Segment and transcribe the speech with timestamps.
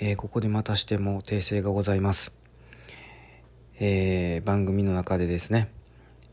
[0.00, 2.32] えー、ここでまたしても訂正がございます。
[3.78, 5.70] えー、番組の中でですね、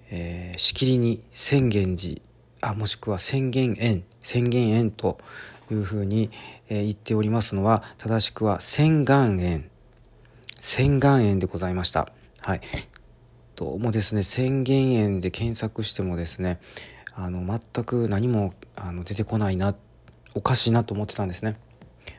[0.10, 2.22] えー、しきりに宣言寺、
[2.62, 5.20] あ、もしくは宣言園、宣言園と
[5.72, 6.32] いうふうに、
[6.70, 9.70] え、言っておりますのは、正しくは宣願園、
[10.60, 12.12] 宣願園でございました。
[12.42, 12.62] はい。
[13.56, 16.60] どうもですね、宣言園で検索してもですね、
[17.14, 19.76] あの、全く何もあの出てこないな、
[20.34, 21.58] おかしいなと思ってたんですね。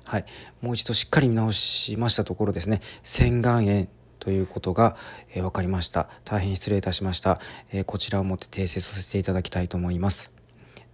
[0.04, 0.24] はい。
[0.60, 4.96] もう一度しっかり見直しましたところですね、洗顔炎ということが、
[5.34, 6.08] えー、分かりました。
[6.24, 7.40] 大変失礼いたしました。
[7.72, 10.30] えー、こちらをもって訂正させていただきたいと思います。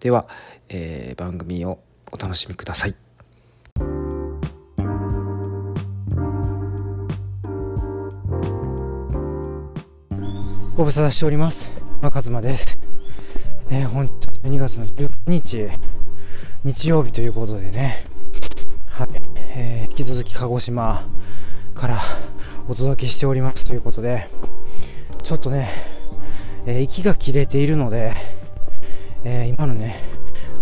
[0.00, 0.28] では、
[0.68, 1.80] えー、番組を
[2.12, 2.94] お楽しみください。
[10.76, 11.70] ご無沙汰しております。
[12.00, 12.78] 中妻です。
[13.68, 14.12] えー、本日
[14.44, 15.68] 12月の19日、
[16.64, 18.06] 日曜日ということでね、
[19.60, 21.04] えー、引き続き鹿児島
[21.74, 21.98] から
[22.68, 24.28] お届けしておりますということで、
[25.24, 25.68] ちょっとね、
[26.64, 28.14] えー、息が切れているので、
[29.24, 30.00] えー、今のね、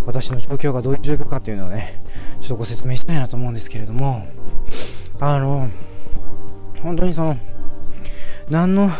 [0.06, 2.02] 私の状況がどういう状況かっていうのをね、
[2.40, 4.26] ちょっとご説明したいなと思うんですけれども、
[5.20, 5.68] あの、
[6.82, 7.36] 本当にその、
[8.48, 8.90] 何の、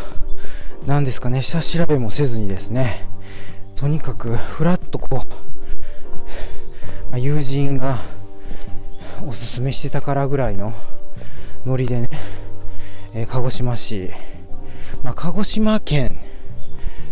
[0.85, 3.09] 何ですかね、下調べもせずにですね、
[3.75, 7.97] とにかくふらっとこう、まあ、友人が
[9.25, 10.73] おすすめしてたからぐらいの
[11.65, 12.09] ノリでね、
[13.13, 14.11] えー、鹿児島市、
[15.03, 16.19] まあ、鹿児島県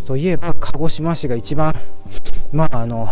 [0.05, 1.73] といえば鹿児島市が一番
[2.51, 3.09] まああの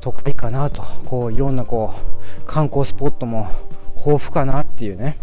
[0.00, 0.82] 都会かなと。
[1.04, 1.94] こういろんなこ
[2.40, 3.48] う観光スポットも
[3.96, 5.18] 豊富かなっていうね、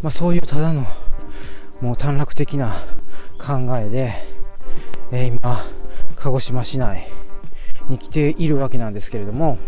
[0.00, 0.86] まあ、そういうただの
[1.82, 2.74] もう短絡的な
[3.38, 4.14] 考えで、
[5.12, 5.58] えー、今
[6.16, 7.06] 鹿児島市内
[7.88, 9.58] に来ているわけなんですけれども。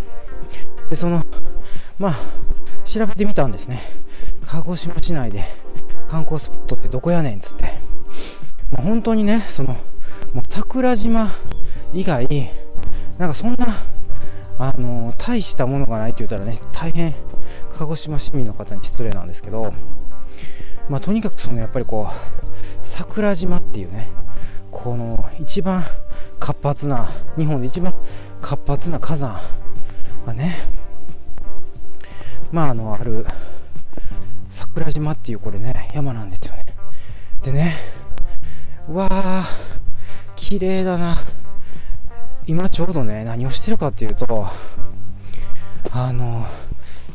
[0.91, 1.24] でその
[1.99, 2.15] まあ
[2.85, 3.81] 調べてみたんですね。
[4.47, 5.45] 鹿児島市内で
[6.09, 7.65] 観光スポットってどこやねんっつって、
[8.71, 9.77] まあ、本当にねその
[10.33, 11.29] もう桜島
[11.93, 12.29] 以外
[13.19, 13.67] なんかそんな
[14.59, 17.15] あのー、大したものがないって言ったらね大変
[17.79, 19.73] 鹿児島市民の方に失礼なんですけど、
[20.89, 22.45] まあ、とにかくそのやっぱりこう
[22.83, 24.09] 桜島っていうね
[24.71, 25.85] この一番
[26.39, 27.95] 活発な日本で一番
[28.41, 29.41] 活発な火山
[30.27, 30.84] がね
[32.55, 33.27] まああのある
[34.49, 36.65] 桜島っていうこれね山なんですよね。
[37.43, 37.75] でね
[38.89, 39.49] うわあ
[40.37, 41.17] 綺麗だな。
[42.47, 44.47] 今ちょうどね何をしてるかっていうと
[45.91, 46.47] あの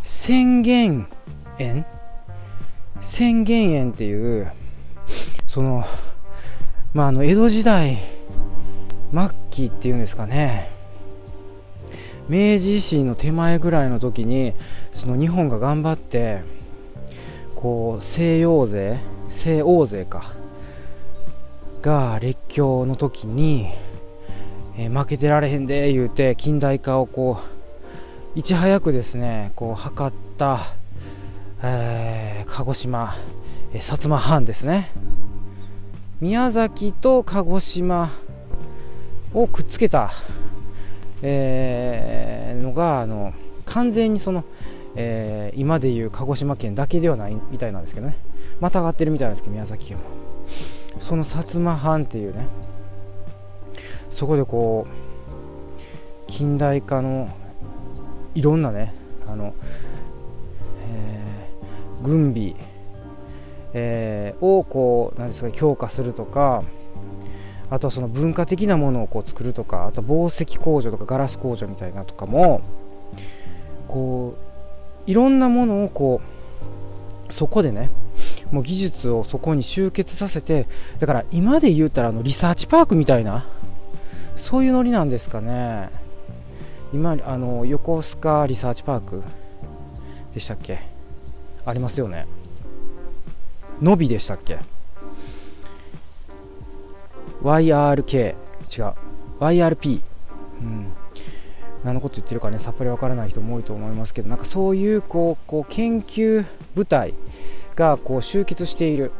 [0.03, 1.07] 宣言
[1.57, 1.85] 園？
[2.99, 4.51] 宣言園っていう
[5.47, 5.85] その
[6.93, 7.97] まああの江戸時代
[9.13, 10.69] 末期っていうんですかね。
[12.27, 14.53] 明治維新の手前ぐらいの時に
[14.99, 16.41] その日本が頑張って
[17.55, 18.99] こう西洋勢
[19.29, 20.33] 西欧勢か
[21.81, 23.69] が列強の時に、
[24.77, 27.39] えー、負けてられへんで言うて近代化をこ
[28.35, 30.59] ういち早くですねこう測った、
[31.63, 33.15] えー、鹿児島、
[33.71, 34.91] えー、薩摩藩ですね。
[36.19, 38.09] 宮崎と鹿児島
[39.33, 40.11] をくっつけた
[41.21, 43.33] えー、のがあの
[43.65, 44.43] 完全にその、
[44.95, 48.17] えー、今でいう鹿児島県だけではないみたいなんですけどね。
[48.59, 50.03] また上がってるみたいなんですけど宮崎県も
[50.99, 52.47] その薩摩藩っていうね
[54.09, 57.29] そこでこう近代化の
[58.35, 58.93] いろんなね
[59.27, 59.53] あの、
[60.91, 62.55] えー、軍備、
[63.73, 66.63] えー、をこうなんですか強化するとか
[67.69, 72.61] あとはその文化的なものをこう作るとかあと紡績工場とかガラス工場みたいなとかも
[73.87, 74.48] こう
[75.09, 76.21] いろんなものをこ
[77.29, 77.89] うそこでね
[78.51, 80.67] もう技術をそこに集結させて
[80.99, 83.47] だから今で言うたらあのリサーチパークみたいな
[84.35, 85.89] そういうノリなんですかね。
[86.93, 89.21] 今あの横須賀リサーチパーク
[90.33, 90.79] でしたっけ？
[91.65, 92.27] ありますよね。
[93.81, 94.59] のびでしたっけ
[97.43, 98.35] ？YRK
[98.77, 98.93] 違う
[99.39, 100.01] YRP
[100.61, 100.85] うん。
[101.83, 106.45] 何のこと言ってるかねさっぱりわからない人も多いと思いますけどなんかそういうこうこう研究
[106.75, 107.13] 部隊
[107.75, 109.11] がこう集結している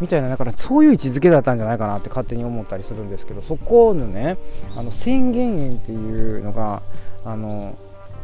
[0.00, 4.38] みたいなだからそういう位置づけだったんじゃないかなって勝手に思ったりするんですけどそこのね
[4.76, 6.82] あの宣言園っていうのが
[7.24, 7.76] あの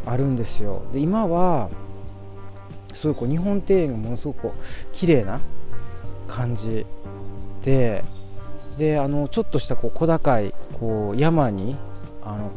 [0.05, 0.83] あるんですよ。
[0.93, 1.71] で今は
[2.95, 5.41] すごいこう日本庭園がものすごくこう綺麗な
[6.29, 6.87] 感じ
[7.63, 8.05] で
[8.77, 11.77] であのちょっとしたこう小高いこう山に
[12.25, 12.51] あの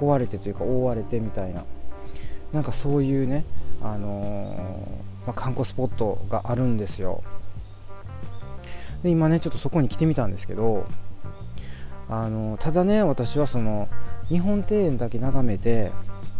[0.00, 1.64] 囲われてというか覆われてみたいな。
[2.52, 3.44] なんかそういうね、
[3.82, 7.22] あのー、まあ、観光スポットがあるんですよ。
[9.02, 10.84] で今ねちょっとそこに来てみたんですけど
[12.08, 13.88] あのただね私はその
[14.28, 15.92] 日本庭園だけ眺めて、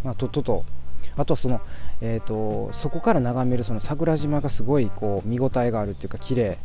[0.03, 0.65] まあ、とっとと。
[1.15, 1.59] あとはその、
[2.01, 6.59] えーと、そこから眺めるその桜島がすごいこう見応えがあるっていうか綺麗。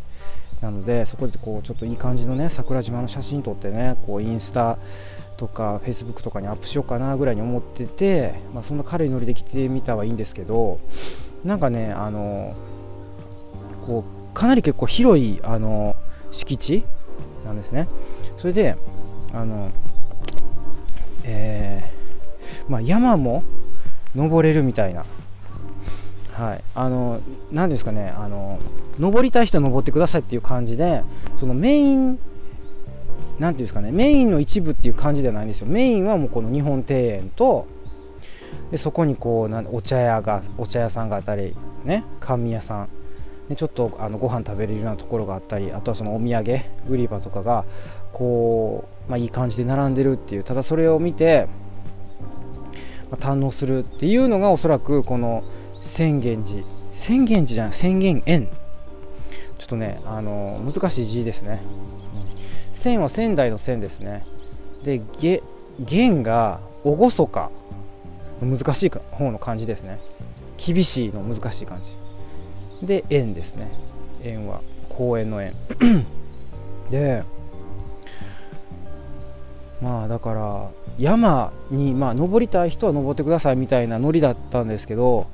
[0.61, 4.79] なのでそこでこうちょっといい感じのね桜島の写真撮ってねこうインスタ
[5.37, 10.79] とかフェイスブックとかにアップしようかなぐらいに思ってて、まあ、そんな軽いノリで来てみたはいいんですけど
[11.45, 12.55] なんかねあの
[13.83, 15.97] こうかなり結構広いあの
[16.31, 16.85] 敷地
[17.45, 17.89] なんですね。
[18.39, 18.77] それで
[19.33, 19.71] あの
[21.25, 23.43] えー、まあ、山も
[24.15, 25.05] 登れるみたいな
[26.35, 27.21] はい、あの
[27.53, 28.59] 何ですかねあの
[28.99, 31.05] 登りたい人は登ってくださいっていう感じで
[31.39, 32.19] そのメイン
[33.39, 35.69] 何ていうんですかねメインの一部っていう感じではないんですよ。
[35.69, 37.67] メインはもうこの日本庭園と
[38.73, 42.89] でそこにこうなお茶屋がお茶屋さんがあったりね甘味屋さん。
[43.49, 47.65] でちょっとあのご飯食べれるようなところがあったりあとはそのお土産売り場とかが
[48.11, 50.45] こう、まあ、いい感じで並んでるっていう。
[50.45, 51.47] ただそれを見て、
[53.11, 55.45] まあ、堪能するっていうのがおそらくこの
[55.85, 56.65] 浅間寺。
[56.93, 58.49] 浅間寺じゃない浅間園
[59.59, 61.63] ちょっとねあの難しい字ですね。
[62.73, 64.25] 仙は仙台の仙ですね。
[64.83, 65.43] でげ
[65.79, 67.51] 弦が厳か。
[68.41, 70.01] 難しい方の漢字ですね。
[70.57, 71.97] 厳しいの難しい感じ
[72.87, 73.71] で円ですね。
[74.23, 75.55] 円は公園の円。
[76.91, 77.23] で
[79.81, 85.27] まあだから山にまあ登りたい人は登ってくださいみたいなノリだったんですけど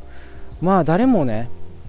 [0.60, 1.48] まあ誰もね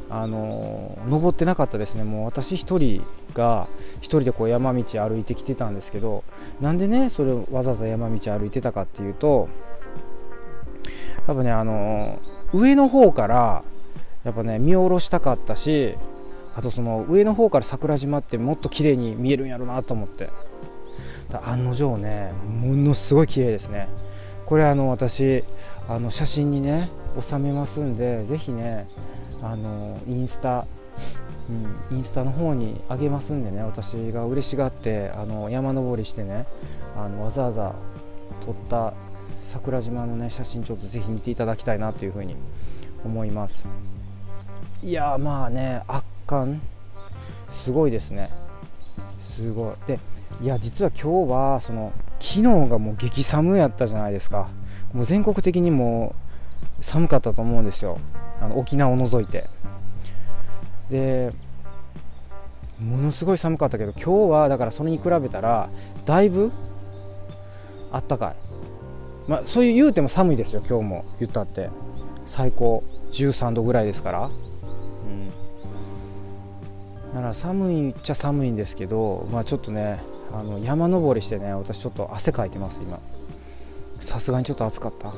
[0.10, 2.04] あの登ってなかったですね。
[2.04, 3.68] もう私1人が
[4.00, 6.24] 1人でこう山道歩いてきてたんですけど
[6.60, 9.48] なんでねそれをわざわざ山道歩いてたかっていうと
[11.28, 12.20] 多分ねあの
[12.54, 13.64] 上の方から
[14.24, 15.96] やっぱね見下ろしたかったし
[16.56, 20.30] あとその上の方から桜島ってもっと綺麗に見えるんやろうなと思って。
[21.44, 23.88] 案の定ねものすごい綺麗ですね。
[24.46, 25.44] これあの私
[25.88, 26.90] あの写真にね
[27.20, 28.88] 収めますんでぜひね
[29.42, 30.68] あのインスタ、
[31.92, 36.46] うん、インスタの方にあげますんでね私が嬉しがってあの山登りしてね
[36.96, 37.76] あのわざわざ
[38.46, 38.94] 撮った
[39.48, 42.36] 桜島のね写真ちょっとぜひ見ていただきたいなというふうに
[43.04, 43.68] 思います。
[44.84, 46.62] いやまあね圧巻。
[47.50, 48.32] すごいですね。
[49.22, 49.76] すごい。
[49.88, 50.00] で
[50.42, 54.50] いや実は今日はその昨日がもう激寒やったじゃないですか。
[54.94, 56.16] もう全国的にも
[56.82, 58.00] 寒かったと思うんですよ。
[58.42, 59.50] あの沖縄を除いて。
[60.90, 61.32] で
[62.80, 65.70] ものすごい寒かったけど今日はだからそれに比べたら
[66.06, 66.52] だいぶ
[67.92, 68.36] あったかい、
[69.30, 71.70] まあ、そういう言うても寒いですよ今日も言ったって。
[72.26, 72.84] 最高。
[73.12, 74.22] 13度ぐらいですから。
[74.24, 75.30] うん。
[77.14, 80.00] だから寒いっちゃ寒いんですけどまあちょっとね
[80.34, 83.00] あの山登りしてね私ちょっと汗かいてます今。
[84.00, 85.14] さすがにちょっと暑かった。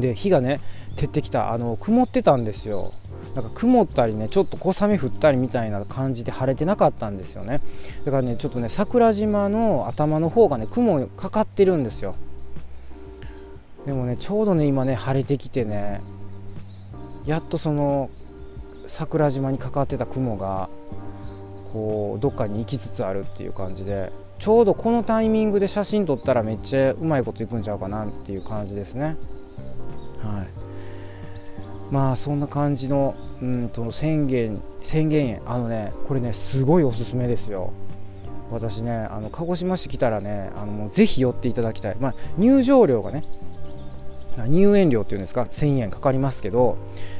[0.00, 0.60] で日がね
[0.96, 1.52] 照ってきた。
[1.52, 2.92] あの曇ってたんですよ。
[3.34, 7.60] なんか曇ったりねちょっと小雨降ったりみたいな感じで晴れてなかったんですよね。
[8.04, 12.14] だからねちょっとね桜島の頭の方がね雲かかってるんですよ。
[13.86, 16.00] でもねちょうどね今ね晴れてきてね
[17.26, 18.10] やっとその
[18.86, 20.68] 桜島にかかってた雲が
[21.72, 29.16] こうどっかに行きつつあるっていう感じでちょうどこのタイミングで写真撮ったらめっちゃうまいこといくんちゃうかなっていう感じですね。
[30.22, 30.48] はい。
[31.90, 37.72] まあそんな感じのうんと宣言宣言園あのねこれねすごいおすすめですよ。
[38.50, 43.24] 私ねあの鹿児島市来たらねあのもうぜひ寄っていただきたい、まあ、入場料がね
[44.46, 46.78] 入園料っていうんですか1000円かかりますけど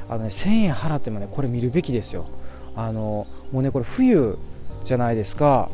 [0.09, 2.27] あの、ね、1000円払ってもねこれ見るべきですよ。
[2.77, 4.39] あのもうねこれ冬
[4.85, 5.69] じゃないですか。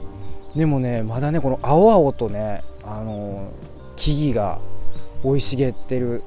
[0.57, 3.53] でもねまだねこの青々とねあの
[3.97, 4.61] 木々が
[5.23, 6.23] 生い茂ってる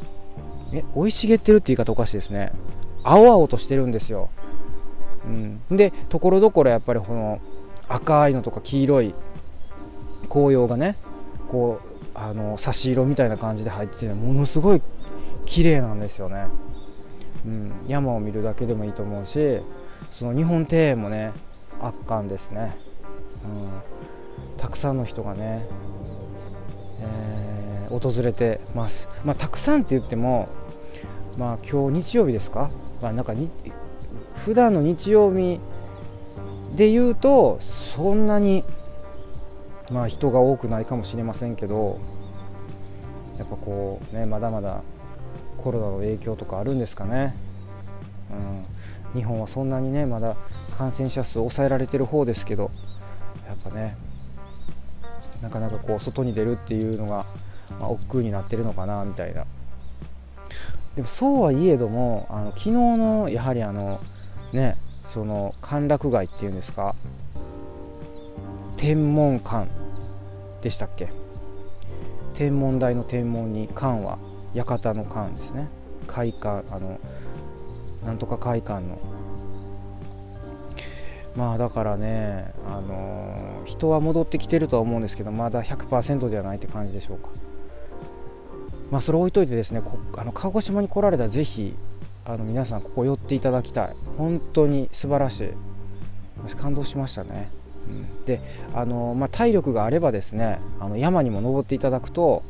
[0.73, 2.51] え生い茂ってるって言い方おかしいですね。
[3.07, 4.29] 青々としてるんですよ、
[5.25, 7.39] うん、でところどころやっぱりこの
[7.87, 9.13] 赤いのとか黄色い
[10.27, 10.97] 紅葉がね
[11.47, 14.81] こうあの差し色みたいな感じで入ってて、ものすごい
[15.45, 16.47] 綺麗なんですよね、
[17.45, 19.61] うん、山を見るだけでもいいと思うし
[20.11, 21.31] その日本庭園もね
[21.79, 22.75] 圧巻ですね、
[23.45, 25.65] うん、たくさんの人がね、
[26.99, 30.49] えー、訪れてます、まあ、たくさんって言っても
[31.37, 32.69] まあ今日日曜日ですか、
[33.01, 33.49] まあ、なんかに
[34.35, 35.59] 普段の日曜日
[36.75, 38.63] で言うとそんなに
[39.91, 41.99] まあ人が多くないかもしれませんけど
[43.37, 44.81] やっぱこうねまだまだ
[45.57, 47.35] コロナの影響とかあるんですかね、
[49.13, 50.35] うん、日本はそんなにねまだ
[50.77, 52.71] 感染者数抑えられてる方ですけど
[53.47, 53.95] やっぱね
[55.41, 57.25] なかなかこう外に出るっていうのが、
[57.79, 59.45] まあ、億劫になってるのかなみたいな。
[60.97, 64.01] でもそうはいえどもあの昨日のやはりあの
[64.51, 64.75] ね
[65.05, 66.95] その歓楽街っていうんですか
[68.77, 69.69] 天文館
[70.61, 71.07] でしたっけ？
[72.33, 74.17] 天文台の天文に館は
[74.55, 75.67] 館の館ですね。
[76.07, 76.99] 会館あの
[78.03, 78.97] なんとか会館の。
[81.35, 87.29] まあだからね、あの、人は戻ってきてるとは思うんですけどまだ100%ではないって感じでしょうか。
[88.91, 89.81] まあそれ置いといてですね
[90.17, 91.75] あの鹿児島に来られたらぜひ
[92.25, 93.95] あの皆さんここ寄っていただきたい。
[94.17, 95.49] 本当に素晴らしい。
[96.43, 97.49] 私感動しましたね、
[97.87, 97.91] う
[98.21, 98.41] ん、で
[98.73, 102.43] あの、まあ、体力があればですねあの山にも登っていただくと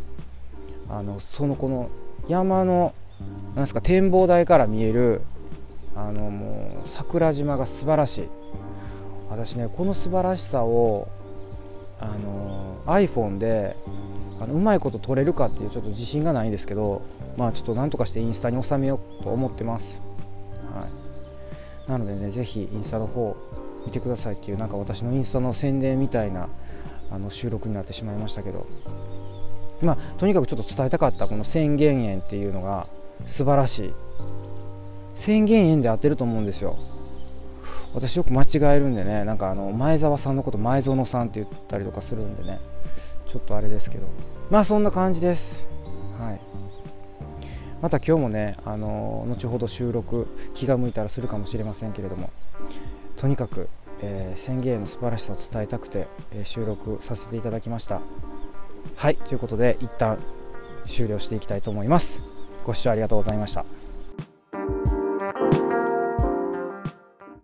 [0.90, 1.90] あのそのこの
[2.28, 2.94] 山の
[3.56, 5.22] なんですか展望台から見える
[5.96, 8.30] あのもう桜島が素晴らしい。
[9.30, 11.08] 私ねこの素晴らしさを
[12.00, 13.76] あの iPhone で
[14.40, 17.02] あのうまいこと撮れるかっていうちょっと自信がないんですけど
[17.38, 20.02] まあちょっとなんとかしてインスタに収めようと思ってます、
[20.74, 20.88] は
[21.88, 23.36] い、なのでねぜひインスタの方
[23.86, 26.50] 見てくださいっていうなんか私のインスタの宣伝みたいな
[27.10, 28.68] あの収録になってしまいましたけど。
[29.82, 32.88] まあとにかくちょっと伝えたかったこの宣言園っていうのが
[33.26, 33.94] 素晴らしい。
[35.16, 36.78] 宣言園で合ってると思うんですよ。
[37.94, 38.48] 私よく間違
[38.78, 42.60] えるんでねなんかあの前澤さんのこと前園さんって言ったりとかするんでね
[43.28, 44.08] ちょっとあれですけど。
[44.50, 45.68] まあそんな感じです。
[46.20, 46.40] はい。
[47.82, 52.32] また今日もねあの後ほど収録気が向いたらするかもしれませんけれども
[53.18, 53.70] とにかく、
[54.02, 58.02] えー、宣言の素晴らしさを伝えたくて、えー、収録させていただきました。
[58.96, 59.16] はい。
[59.16, 60.18] ということで一旦
[60.86, 62.22] 終了していきたいと思います。
[62.64, 63.77] ご視聴ありがとうございました。